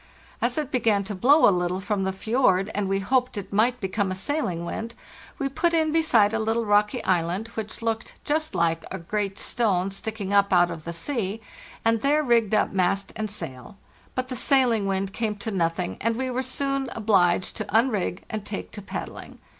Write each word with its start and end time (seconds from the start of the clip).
As 0.41 0.57
it 0.57 0.71
began 0.71 1.03
to 1.03 1.13
blow 1.13 1.47
a 1.47 1.53
little 1.53 1.79
from 1.79 2.05
the 2.05 2.11
fjord, 2.11 2.71
and 2.73 2.89
we 2.89 2.97
hoped 3.01 3.37
it 3.37 3.53
might 3.53 3.79
become 3.79 4.09
a 4.11 4.15
sailing 4.15 4.65
wind, 4.65 4.95
we 5.37 5.47
put 5.47 5.75
in 5.75 5.91
beside 5.91 6.33
a 6.33 6.39
little 6.39 6.65
rocky 6.65 7.03
island, 7.03 7.49
which 7.49 7.83
looked 7.83 8.15
just 8.25 8.55
like 8.55 8.83
a 8.89 8.97
great 8.97 9.37
stone* 9.37 9.91
sticking 9.91 10.33
up 10.33 10.51
out 10.51 10.71
of 10.71 10.85
the 10.85 10.91
sea, 10.93 11.39
and 11.85 12.01
there 12.01 12.23
rigged 12.23 12.55
up 12.55 12.71
mast 12.73 13.13
and 13.15 13.29
sail. 13.29 13.77
But 14.15 14.29
the 14.29 14.35
sailing 14.35 14.87
wind 14.87 15.13
came 15.13 15.35
to 15.35 15.51
nothing, 15.51 15.97
and 16.01 16.15
we 16.15 16.31
were 16.31 16.41
soon 16.41 16.89
obliged 16.93 17.55
to 17.57 17.65
unrig 17.65 18.23
and 18.27 18.43
take 18.43 18.71
to 18.71 18.81
paddling. 18.81 19.37